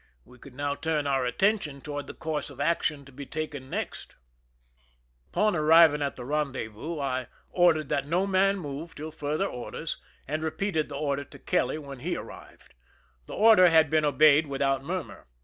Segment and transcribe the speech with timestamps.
[0.25, 4.15] We could now turn our attention toward the course of action to be taken next.
[5.31, 10.41] Upon aniving at the rendezvous, I ordered that no man move till further orders, and
[10.41, 12.73] repeated the order to Kelly when he arrived.
[13.27, 15.27] The order had been obeyed without murmur.